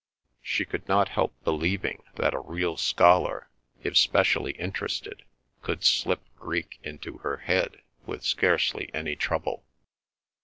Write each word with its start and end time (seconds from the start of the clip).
She 0.41 0.65
could 0.65 0.87
not 0.87 1.09
help 1.09 1.31
believing 1.43 2.01
that 2.15 2.33
a 2.33 2.39
real 2.39 2.75
scholar, 2.75 3.49
if 3.83 3.95
specially 3.95 4.53
interested, 4.53 5.21
could 5.61 5.83
slip 5.83 6.21
Greek 6.39 6.79
into 6.83 7.19
her 7.19 7.37
head 7.37 7.83
with 8.07 8.23
scarcely 8.23 8.89
any 8.95 9.15
trouble. 9.15 9.63